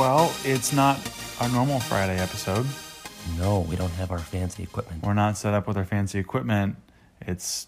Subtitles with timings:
[0.00, 0.98] Well, it's not
[1.42, 2.64] our normal Friday episode.
[3.36, 5.02] No, we don't have our fancy equipment.
[5.02, 6.76] We're not set up with our fancy equipment.
[7.20, 7.66] It's,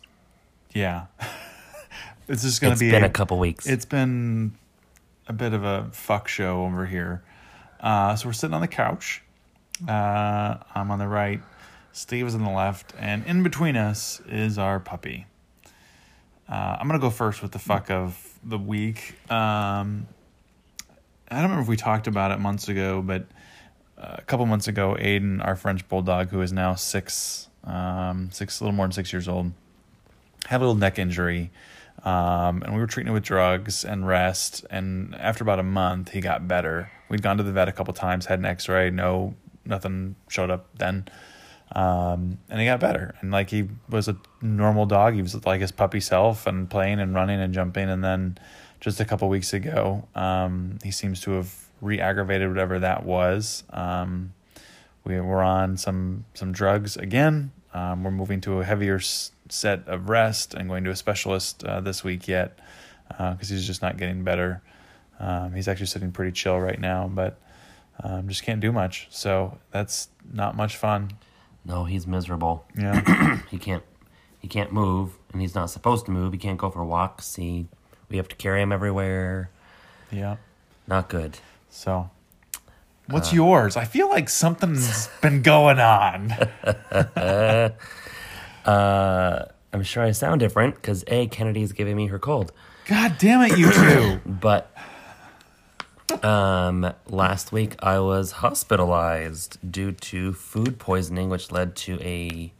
[0.72, 1.08] yeah.
[2.28, 2.86] it's just going to be.
[2.86, 3.66] It's been a couple weeks.
[3.66, 4.52] It's been
[5.28, 7.22] a bit of a fuck show over here.
[7.80, 9.22] Uh, so we're sitting on the couch.
[9.86, 11.42] Uh, I'm on the right.
[11.92, 12.94] Steve is on the left.
[12.98, 15.26] And in between us is our puppy.
[16.48, 19.16] Uh, I'm going to go first with the fuck of the week.
[19.30, 20.06] Um,
[21.32, 23.26] I don't remember if we talked about it months ago, but
[23.96, 28.60] uh, a couple months ago, Aiden, our French bulldog, who is now six, um, six,
[28.60, 29.52] a little more than six years old,
[30.44, 31.50] had a little neck injury,
[32.04, 34.66] um, and we were treating it with drugs and rest.
[34.68, 36.92] And after about a month, he got better.
[37.08, 40.66] We'd gone to the vet a couple times, had an X-ray, no, nothing showed up
[40.76, 41.08] then,
[41.74, 43.14] um, and he got better.
[43.20, 47.00] And like he was a normal dog, he was like his puppy self, and playing
[47.00, 47.88] and running and jumping.
[47.88, 48.36] And then
[48.82, 53.64] just a couple weeks ago, um, he seems to have re-aggravated whatever that was.
[53.70, 54.34] Um,
[55.04, 57.52] we were on some some drugs again.
[57.72, 61.64] Um, we're moving to a heavier s- set of rest and going to a specialist
[61.64, 62.58] uh, this week yet
[63.08, 64.62] because he's just not getting better.
[65.18, 67.38] Um, he's actually sitting pretty chill right now, but
[68.02, 69.06] um, just can't do much.
[69.10, 71.12] So that's not much fun.
[71.64, 72.64] no, he's miserable.
[72.78, 73.82] Yeah, He can't.
[74.38, 76.32] He can't move, and he's not supposed to move.
[76.32, 77.36] He can't go for walks.
[77.36, 77.68] He,
[78.12, 79.50] we have to carry him everywhere.
[80.10, 80.36] yeah.
[80.86, 81.38] Not good.
[81.70, 82.10] So,
[83.08, 83.76] what's yours?
[83.76, 86.34] I feel like something's been going on.
[88.64, 92.52] Uh, I'm sure I sound different because a Kennedy's giving me her cold.
[92.86, 94.20] God damn it, you two!
[94.26, 94.70] But
[96.22, 102.52] um, last week I was hospitalized due to food poisoning, which led to a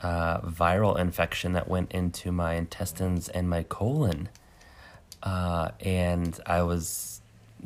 [0.00, 4.30] uh, viral infection that went into my intestines and my colon.
[5.24, 7.22] Uh, and I was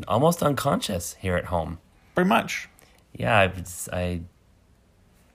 [0.06, 1.78] almost unconscious here at home.
[2.14, 2.68] Pretty much.
[3.12, 3.52] Yeah, I,
[3.92, 4.20] I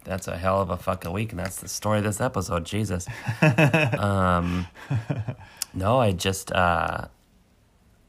[0.06, 2.66] that's a hell of a fucking week, and that's the story of this episode.
[2.66, 3.08] Jesus.
[3.98, 4.68] um,
[5.74, 7.08] no, I just uh,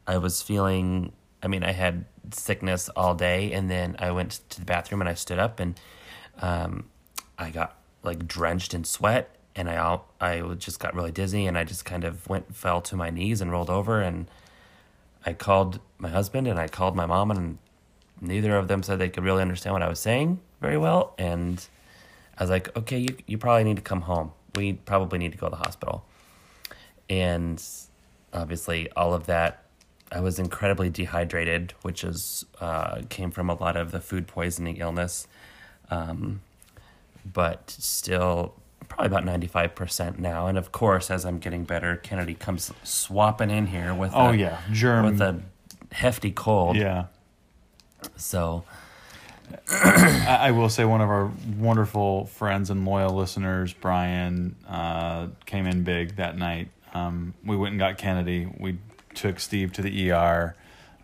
[0.07, 1.13] I was feeling.
[1.43, 5.09] I mean, I had sickness all day, and then I went to the bathroom and
[5.09, 5.79] I stood up, and
[6.41, 6.89] um,
[7.37, 11.65] I got like drenched in sweat, and I I just got really dizzy, and I
[11.65, 14.27] just kind of went fell to my knees and rolled over, and
[15.27, 17.59] I called my husband and I called my mom, and
[18.21, 21.15] neither of them said they could really understand what I was saying very well.
[21.19, 21.67] And
[22.39, 24.33] I was like, okay, you, you probably need to come home.
[24.55, 26.05] We probably need to go to the hospital.
[27.09, 27.63] And
[28.33, 29.65] obviously, all of that,
[30.13, 34.77] I was incredibly dehydrated, which is uh, came from a lot of the food poisoning
[34.77, 35.27] illness.
[35.91, 36.41] Um,
[37.25, 38.55] but still,
[38.89, 40.47] probably about 95% now.
[40.47, 44.35] And of course, as I'm getting better, Kennedy comes swapping in here with Oh a,
[44.35, 45.05] yeah, germ.
[45.07, 45.41] with a
[45.93, 46.77] hefty cold.
[46.77, 47.07] yeah.
[48.17, 48.65] So
[49.71, 55.67] I, I will say one of our wonderful friends and loyal listeners, Brian, uh, came
[55.67, 56.69] in big that night.
[56.93, 58.47] Um, we went and got Kennedy.
[58.59, 58.79] We
[59.15, 60.55] took Steve to the ER,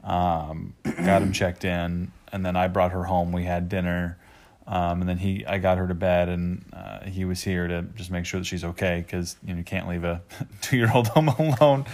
[0.04, 3.32] um, got him checked in, and then I brought her home.
[3.32, 4.19] We had dinner,
[4.66, 7.82] um, and then he I got her to bed, and uh, he was here to
[7.94, 10.22] just make sure that she's okay because you know you can't leave a
[10.60, 11.87] two year old home alone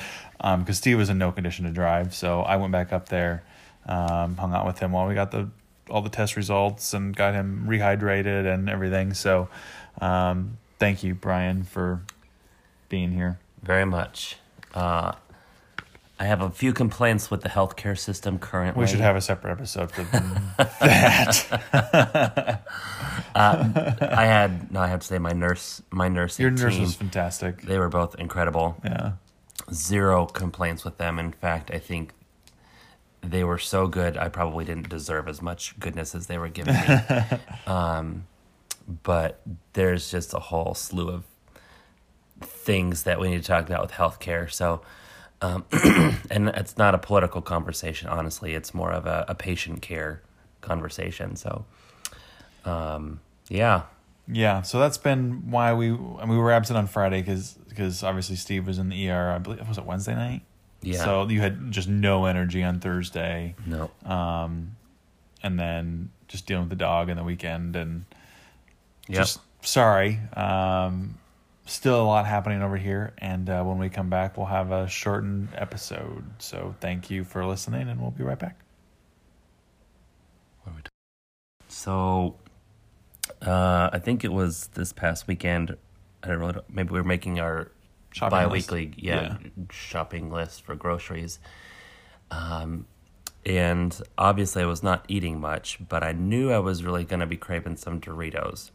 [0.58, 2.14] because Steve was in no condition to drive.
[2.14, 3.42] So I went back up there,
[3.86, 5.48] um, hung out with him while we got the
[5.90, 9.14] all the test results and got him rehydrated and everything.
[9.14, 9.48] So,
[10.00, 12.02] um, thank you, Brian, for
[12.88, 13.38] being here.
[13.62, 14.36] very much.
[14.74, 15.12] Uh,
[16.18, 18.80] I have a few complaints with the healthcare system currently.
[18.80, 20.02] We should have a separate episode for
[20.80, 22.62] that.
[23.34, 24.80] I had no.
[24.80, 27.62] I have to say my nurse, my nursing Your nurse team, was fantastic.
[27.62, 28.76] they were both incredible.
[28.82, 29.12] Yeah.
[29.72, 31.18] Zero complaints with them.
[31.18, 32.12] In fact, I think
[33.20, 34.16] they were so good.
[34.16, 36.98] I probably didn't deserve as much goodness as they were giving me.
[37.66, 38.26] um,
[39.02, 39.40] but
[39.72, 41.24] there's just a whole slew of
[42.40, 44.50] things that we need to talk about with healthcare.
[44.50, 44.82] So,
[45.42, 45.64] um,
[46.30, 48.54] and it's not a political conversation, honestly.
[48.54, 50.22] It's more of a, a patient care
[50.60, 51.36] conversation.
[51.36, 51.64] So,
[52.64, 53.82] um, yeah,
[54.26, 54.62] Yeah.
[54.62, 58.88] So that's been why we we were absent on Friday because obviously Steve was in
[58.88, 59.30] the ER.
[59.30, 60.42] I believe was it Wednesday night.
[60.82, 61.04] Yeah.
[61.04, 64.76] So you had just no energy on Thursday, no, um,
[65.42, 68.04] and then just dealing with the dog in the weekend and
[69.08, 69.16] Yep.
[69.18, 70.18] just sorry.
[70.34, 71.18] Um,
[71.66, 74.88] still a lot happening over here, and uh, when we come back, we'll have a
[74.88, 76.24] shortened episode.
[76.38, 78.58] So thank you for listening, and we'll be right back.
[81.68, 82.36] So,
[83.42, 85.76] uh, I think it was this past weekend.
[86.22, 86.54] I don't really.
[86.54, 87.70] know, Maybe we were making our
[88.12, 89.36] Shopping bi-weekly, yeah,
[89.70, 91.38] shopping list for groceries.
[92.30, 92.86] Um,
[93.44, 97.26] and obviously I was not eating much, but I knew I was really going to
[97.26, 98.70] be craving some Doritos.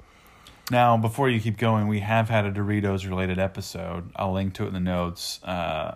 [0.72, 4.10] Now, before you keep going, we have had a Doritos related episode.
[4.16, 5.44] I'll link to it in the notes.
[5.44, 5.96] Uh,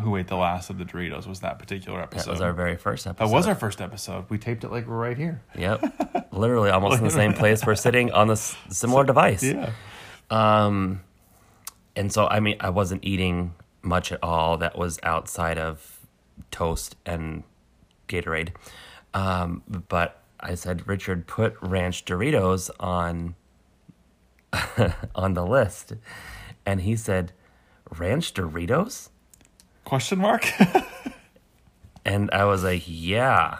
[0.00, 2.26] who ate the last of the Doritos was that particular episode.
[2.26, 3.26] That was our very first episode.
[3.26, 4.26] That was our first episode.
[4.28, 5.40] We taped it like we're right here.
[5.56, 6.28] Yep.
[6.32, 9.42] Literally almost in the same place we're sitting on this similar device.
[9.42, 9.72] Yeah.
[10.30, 11.00] Um,
[11.96, 16.06] and so, I mean, I wasn't eating much at all that was outside of
[16.50, 17.42] toast and
[18.06, 18.50] Gatorade.
[19.14, 23.34] Um, but I said, Richard, put ranch Doritos on
[25.14, 25.94] on the list.
[26.66, 27.32] And he said,
[27.96, 29.08] ranch Doritos?
[29.84, 30.46] Question mark?
[32.04, 33.58] And I was like, yeah.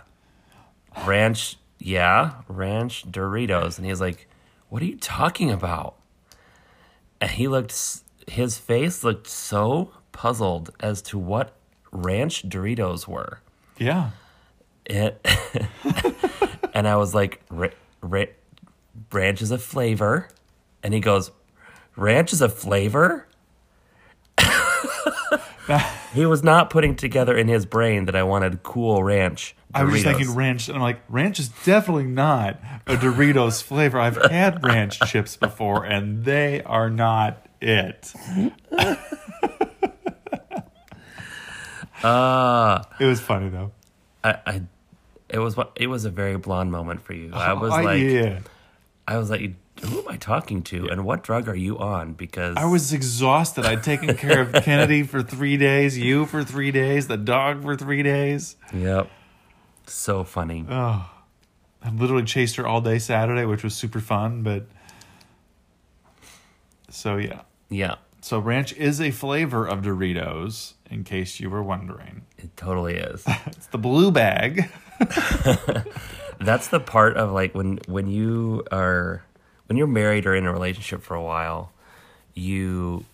[1.06, 3.76] Ranch, yeah, ranch Doritos.
[3.76, 4.26] And he was like,
[4.70, 5.96] what are you talking about?
[7.20, 7.76] And he looked,
[8.26, 11.56] his face looked so puzzled as to what
[11.92, 13.40] ranch Doritos were.
[13.78, 14.10] yeah.
[14.86, 15.20] It,
[16.72, 17.68] and I was like, ra-
[18.00, 18.24] ra-
[19.12, 20.30] ranch is a flavor.
[20.82, 21.30] And he goes,
[21.96, 23.26] ranch is a flavor?
[26.14, 29.54] he was not putting together in his brain that I wanted cool ranch.
[29.74, 34.00] I was just thinking ranch, and I'm like, ranch is definitely not a Doritos flavor.
[34.00, 38.12] I've had ranch chips before, and they are not it.
[42.02, 43.72] Ah, It was funny though.
[44.22, 44.62] I, I,
[45.28, 47.30] it was what it was a very blonde moment for you.
[47.32, 48.38] I was Oh, like, yeah.
[49.06, 49.50] I was like,
[49.84, 52.14] who am I talking to, and what drug are you on?
[52.14, 53.64] Because I was exhausted.
[53.64, 57.76] I'd taken care of Kennedy for three days, you for three days, the dog for
[57.76, 58.56] three days.
[58.72, 59.10] yep,
[59.86, 60.64] so funny.
[60.68, 61.10] Oh,
[61.82, 64.42] I literally chased her all day Saturday, which was super fun.
[64.42, 64.66] But
[66.90, 72.22] so yeah, yeah, so ranch is a flavor of Doritos, in case you were wondering.
[72.38, 73.24] it totally is.
[73.46, 74.70] It's the blue bag.
[76.40, 79.22] That's the part of like when when you are
[79.68, 81.72] when you're married or in a relationship for a while,
[82.34, 83.04] you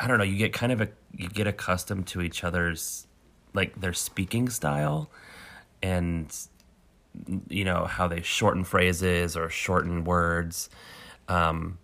[0.00, 3.06] I don't know, you get kind of a you get accustomed to each other's
[3.54, 5.10] like their speaking style
[5.82, 6.34] and
[7.48, 10.70] you know how they shorten phrases or shorten words
[11.28, 11.78] um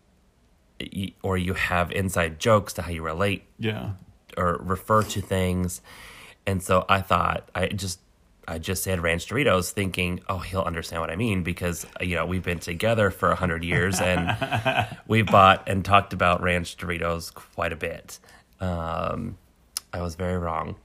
[1.23, 3.91] or you have inside jokes to how you relate Yeah,
[4.37, 5.83] or refer to things.
[6.47, 8.01] And so I thought I just
[8.49, 12.25] I just said ranch Doritos thinking, oh, he'll understand what I mean because you know,
[12.25, 14.35] we've been together for a hundred years and
[15.07, 18.19] we've bought and talked about ranch Doritos quite a bit.
[18.59, 19.37] Um,
[19.93, 20.77] I was very wrong.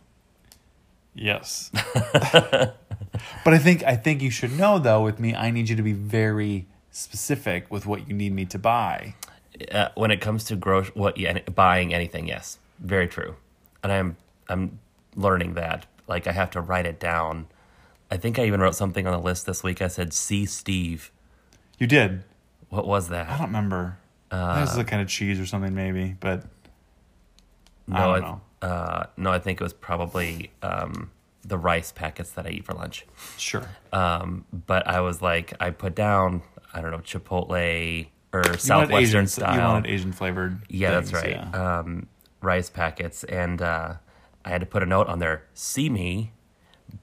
[1.16, 1.72] yes.
[2.34, 2.76] but
[3.46, 5.02] I think I think you should know though.
[5.02, 8.60] With me, I need you to be very specific with what you need me to
[8.60, 9.16] buy.
[9.72, 13.36] Uh, when it comes to gross, what yeah, buying anything, yes, very true.
[13.82, 14.18] And I'm
[14.50, 14.80] I'm
[15.16, 15.86] learning that.
[16.08, 17.48] Like I have to write it down.
[18.12, 19.82] I think I even wrote something on the list this week.
[19.82, 21.12] I said, "See Steve."
[21.80, 22.24] You did.
[22.70, 23.28] What was that?
[23.30, 23.98] I don't remember.
[24.32, 26.16] Uh, this is a kind of cheese or something, maybe.
[26.20, 26.44] But
[27.88, 28.42] No, I don't know.
[28.68, 31.12] Uh, no, I think it was probably um,
[31.44, 33.06] the rice packets that I eat for lunch.
[33.38, 33.68] sure.
[33.92, 36.42] Um, but I was like, I put down,
[36.74, 39.74] I don't know, Chipotle or You Southwestern Asian, You style.
[39.74, 40.62] wanted Asian flavored.
[40.70, 41.36] yeah, things, that's right.
[41.36, 41.80] yeah.
[41.80, 42.08] Um,
[42.42, 43.96] rice packets, and uh,
[44.46, 45.44] I had to put a note on there.
[45.54, 46.32] See me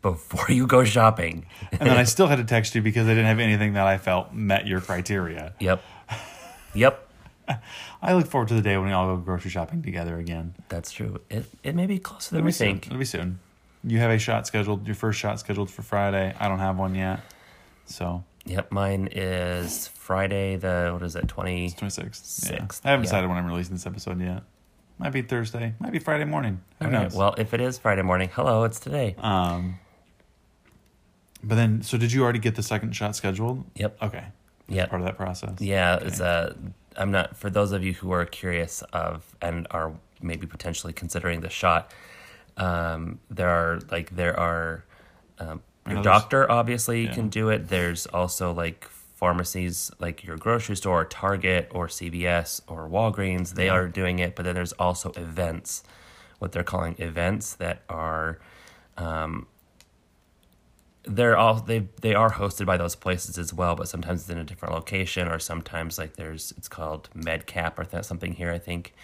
[0.02, 1.46] before you go shopping.
[1.72, 3.98] and then I still had to text you because I didn't have anything that I
[3.98, 5.54] felt met your criteria.
[5.60, 5.82] yep,
[6.74, 7.08] yep,
[8.02, 10.54] I look forward to the day when we all go grocery shopping together again.
[10.68, 11.20] that's true.
[11.28, 12.68] It it may be closer than It'll we be soon.
[12.74, 12.86] think.
[12.86, 13.40] It'll be soon.
[13.82, 14.86] You have a shot scheduled.
[14.86, 16.34] Your first shot scheduled for Friday.
[16.38, 17.20] I don't have one yet.
[17.86, 20.56] So Yep, mine is Friday.
[20.56, 21.28] The what is it?
[21.28, 21.70] Twenty.
[21.70, 22.24] twenty sixth.
[22.24, 23.08] Sixth, I haven't yeah.
[23.10, 24.42] decided when I'm releasing this episode yet.
[25.00, 25.74] Might be Thursday.
[25.78, 26.60] Might be Friday morning.
[26.78, 27.14] Who All right, knows?
[27.14, 29.16] Well, if it is Friday morning, hello, it's today.
[29.18, 29.78] um.
[31.42, 33.64] But then, so did you already get the second shot scheduled?
[33.74, 33.96] Yep.
[34.02, 34.24] Okay.
[34.68, 34.90] Yep.
[34.90, 35.58] Part of that process.
[35.58, 36.06] Yeah, Okay.
[36.08, 36.54] it's uh
[36.96, 41.40] I'm not for those of you who are curious of and are maybe potentially considering
[41.40, 41.92] the shot.
[42.58, 44.84] Um, there are like there are
[45.38, 47.14] um, your doctor obviously Yeah.
[47.14, 47.68] can do it.
[47.68, 48.86] There's also like
[49.20, 53.52] pharmacies like your grocery store, Target or CVS or Walgreens.
[53.52, 55.84] They are doing it, but then there's also events,
[56.38, 58.38] what they're calling events that are
[58.96, 59.46] um,
[61.04, 64.38] they're all they they are hosted by those places as well, but sometimes it's in
[64.38, 68.50] a different location, or sometimes like there's it's called MedCap or th- something here.
[68.50, 68.94] I think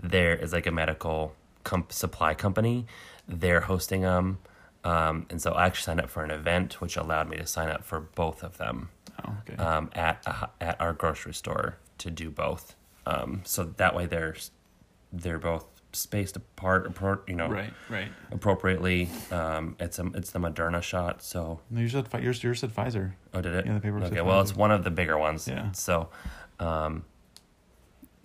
[0.00, 2.86] there is like a medical comp- supply company.
[3.26, 4.38] They're hosting them,
[4.84, 7.68] um, and so I actually signed up for an event, which allowed me to sign
[7.68, 8.90] up for both of them
[9.24, 9.62] Oh, okay.
[9.62, 12.74] um, at a, at our grocery store to do both.
[13.06, 14.34] Um, so that way they're
[15.12, 18.08] they're both spaced apart, appro- you know, Right, right.
[18.30, 19.08] appropriately.
[19.30, 22.42] Um, it's a it's the Moderna shot, so No, you said yours.
[22.42, 23.12] Yours said Pfizer.
[23.32, 23.66] oh, did it?
[23.66, 25.46] Yeah, the paper okay, well, it's one of the bigger ones.
[25.48, 25.72] Yeah.
[25.72, 26.10] So,
[26.60, 27.04] um,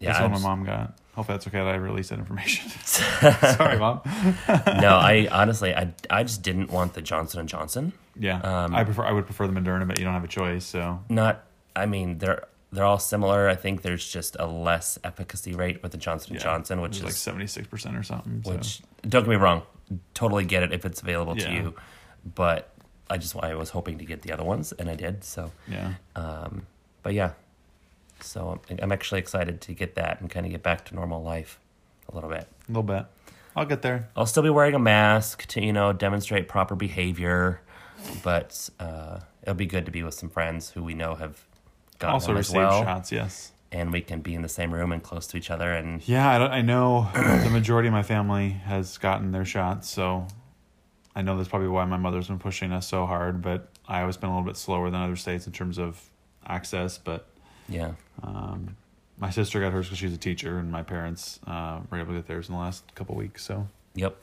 [0.02, 0.98] yeah, That's I'm what my mom got.
[1.16, 2.70] Hope that's okay that I released that information.
[2.86, 4.02] Sorry, mom.
[4.48, 7.94] no, I honestly, I I just didn't want the Johnson and Johnson.
[8.18, 9.04] Yeah, Um, I prefer.
[9.06, 10.66] I would prefer the Moderna, but you don't have a choice.
[10.66, 11.44] So Not,
[11.76, 13.50] I mean, they're they're all similar.
[13.50, 16.98] I think there's just a less efficacy rate with the Johnson and yeah, Johnson, which
[16.98, 18.42] is like seventy six percent or something.
[18.46, 18.52] so.
[18.54, 19.64] which don't get me wrong,
[20.14, 21.74] totally get it if it's available to you,
[22.36, 22.74] but
[23.10, 25.26] I just I was hoping to get the other ones and I did.
[25.26, 26.66] So, yeah, um,
[27.04, 27.32] but yeah,
[28.24, 31.22] so I'm, I'm actually excited to get that and kind of get back to normal
[31.24, 31.60] life
[32.10, 32.48] a little bit.
[32.68, 33.06] a little bit.
[33.56, 34.10] I'll get there.
[34.16, 37.62] I'll still be wearing a mask to you know demonstrate proper behavior,
[38.24, 41.44] but uh, it'll be good to be with some friends who we know have
[42.00, 43.12] gotten also received well, shots.
[43.12, 43.52] Yes.
[43.72, 45.72] and we can be in the same room and close to each other.
[45.72, 49.90] And Yeah, I, don't- I know the majority of my family has gotten their shots,
[49.90, 50.28] so
[51.16, 53.42] I know that's probably why my mother's been pushing us so hard.
[53.42, 56.10] But Iowa's been a little bit slower than other states in terms of
[56.48, 56.98] access.
[56.98, 57.28] But
[57.72, 57.92] yeah,
[58.24, 58.76] um,
[59.18, 62.20] my sister got hers because she's a teacher, and my parents uh, were able to
[62.20, 63.44] get theirs in the last couple weeks.
[63.44, 64.16] So yep.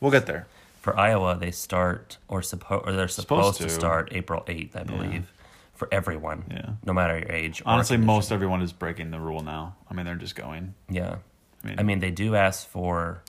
[0.00, 0.46] we'll get there.
[0.80, 3.64] For Iowa, they start or suppo- or they're Supposed supposed, to.
[3.64, 3.70] to.
[3.70, 5.32] start April eighth, I believe,
[5.74, 6.44] for everyone.
[6.50, 6.70] Yeah.
[6.86, 7.60] No matter your age.
[7.60, 9.74] or Honestly, most everyone is breaking the rule now.
[9.90, 10.74] I mean, they're just going.
[10.88, 11.16] Yeah.
[11.64, 13.22] I mean, I mean, they do ask for,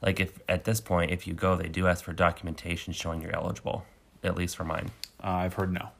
[0.00, 3.36] like, if at this point, if you go, they do ask for documentation showing you're
[3.36, 3.84] eligible.
[4.24, 4.90] At least for mine.
[5.22, 5.90] uh, I've heard no.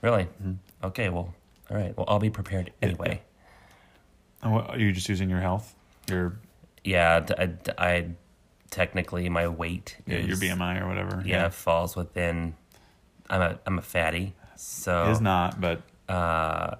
[0.00, 0.24] Really?
[0.24, 0.52] Mm-hmm.
[0.86, 1.08] Okay.
[1.08, 1.34] Well,
[1.72, 1.96] all right.
[1.96, 3.22] Well, I'll be prepared anyway.
[4.42, 5.74] And what, are you just using your health?
[6.08, 6.38] Your
[6.84, 7.24] Yeah.
[7.38, 8.06] I, I
[8.70, 9.96] technically my weight.
[10.06, 11.22] yeah, your BMI or whatever.
[11.24, 12.54] Yeah, falls within.
[13.30, 16.74] I'm a I'm a fatty, so is not, but uh,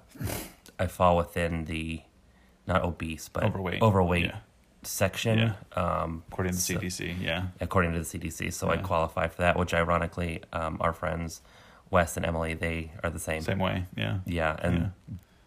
[0.77, 2.01] I fall within the
[2.67, 3.81] not obese but Overweight.
[3.81, 4.37] overweight Yeah.
[4.83, 5.53] section.
[5.73, 7.47] Um, according to so- the CDC, yeah.
[7.59, 8.53] according to the CDC.
[8.53, 8.81] So I Yeah.
[8.81, 11.41] qualify for that, which ironically, um, our friends
[11.93, 13.41] Wes and Emily, they are the same.
[13.43, 14.19] Same way, yeah.
[14.25, 14.87] Yeah, and Yeah.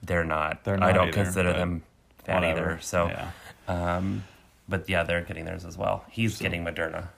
[0.02, 0.64] they're not.
[0.64, 0.88] They're not.
[0.88, 1.82] I don't either, consider them
[2.24, 2.70] fat Whatever.
[2.72, 2.80] either.
[2.80, 3.30] So, yeah.
[3.68, 4.22] um,
[4.68, 6.04] but yeah, they're getting theirs as well.
[6.10, 7.08] He's So- getting Moderna.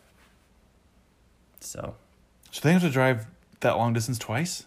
[1.61, 1.95] So
[2.51, 3.27] So they have to drive
[3.61, 4.65] that long distance twice.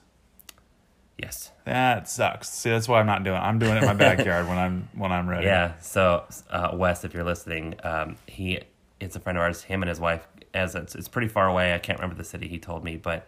[1.17, 2.49] yes, That sucks.
[2.49, 3.37] See, that's why I'm not doing.
[3.37, 3.39] it.
[3.41, 5.45] I'm doing it in my backyard when I'm when I'm ready.
[5.47, 5.73] yeah.
[5.79, 8.59] So uh, Wes, if you're listening, um, he
[8.99, 9.63] it's a friend of ours.
[9.63, 11.73] Him and his wife, as it's it's pretty far away.
[11.73, 13.25] I can't remember the city he told me, but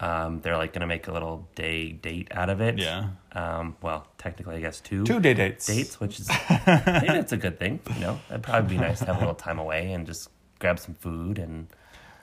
[0.00, 2.78] um, they're like gonna make a little day date out of it.
[2.78, 3.08] Yeah.
[3.32, 5.66] Um, well, technically, I guess two Two day dates.
[5.66, 6.68] dates, which is think
[7.08, 7.80] that's a good thing.
[7.94, 10.78] You know, it'd probably be nice to have a little time away and just grab
[10.78, 11.68] some food and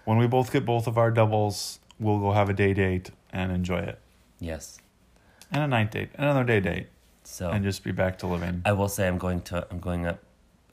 [0.05, 3.51] When we both get both of our doubles, we'll go have a day date and
[3.51, 3.99] enjoy it,
[4.39, 4.77] yes.
[5.51, 6.87] and a night date, another day date,
[7.23, 8.61] So and just be back to living.
[8.65, 10.19] I will say I'm going to I'm going up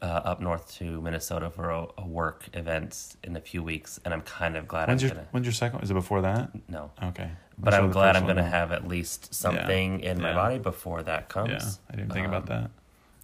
[0.02, 4.14] uh, up north to Minnesota for a, a work event in a few weeks, and
[4.14, 5.80] I'm kind of glad When's I'm your gonna When's your second?
[5.82, 6.50] Is it before that?
[6.68, 7.30] no, Okay.
[7.58, 10.34] but So I'm glad I'm gonna have at least something in my Yeah.
[10.34, 11.50] body before that comes.
[11.50, 12.70] Yeah, I didn't think about Um, that.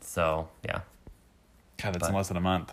[0.02, 0.80] So yeah,
[1.82, 2.72] God, that's in less than a month.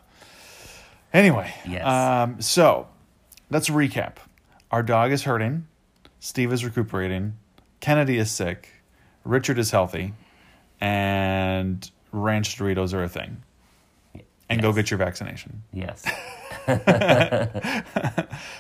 [1.13, 1.85] Anyway, Yes.
[1.85, 2.87] um, so
[3.49, 4.15] let's recap.
[4.71, 5.67] Our dog is hurting.
[6.19, 7.37] Steve is recuperating.
[7.79, 8.69] Kennedy is sick.
[9.23, 10.13] Richard is healthy.
[10.81, 13.43] And ranch Doritos are a thing.
[14.49, 15.63] And go get your vaccination.
[15.71, 16.03] yes,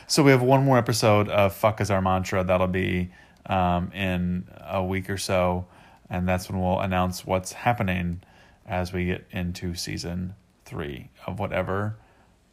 [0.07, 2.43] So we have one more episode of Fuck is Our Mantra.
[2.43, 3.11] That'll be
[3.45, 5.67] um, in a week or so.
[6.09, 8.21] And that's when we'll announce what's happening
[8.65, 10.35] as we get into season
[10.65, 11.97] three of whatever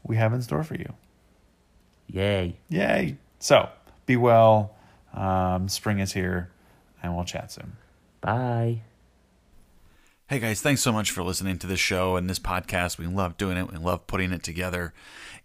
[0.02, 0.92] we have in store for you.
[2.08, 2.56] yay.
[2.68, 3.16] Yay.
[3.38, 3.68] So
[4.06, 4.74] be well.
[5.14, 6.50] Um, spring is here,
[7.02, 7.76] and we'll chat soon.
[8.20, 8.82] Bye.
[10.30, 12.98] Hey guys, thanks so much for listening to this show and this podcast.
[12.98, 13.72] We love doing it.
[13.72, 14.94] We love putting it together.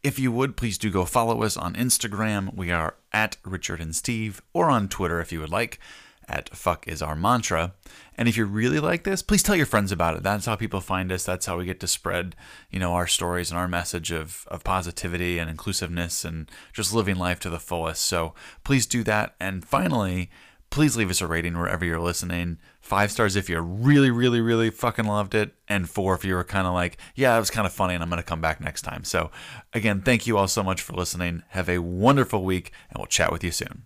[0.04, 2.54] If you would, please do go follow us on Instagram.
[2.54, 5.80] We are at Richard and Steve, or on Twitter if you would like,
[6.30, 7.74] at Fuck is Our Mantra.
[8.15, 10.22] And if you really like this, please tell your friends about it.
[10.22, 11.24] That's how people find us.
[11.24, 12.36] That's how we get to spread,
[12.70, 17.15] you know, our stories and our message of, of positivity and inclusiveness and just living
[17.15, 18.04] life to the fullest.
[18.04, 19.34] So please do that.
[19.39, 20.30] And finally,
[20.69, 22.57] please leave us a rating wherever you're listening.
[22.81, 26.43] Five stars if you really, really, really fucking loved it, and four if you were
[26.43, 28.62] kind of like, yeah, it was kind of funny, and I'm going to come back
[28.62, 29.03] next time.
[29.03, 29.31] So,
[29.74, 31.43] again, thank you all so much for listening.
[31.50, 33.86] Have a wonderful week, and we'll chat with you soon.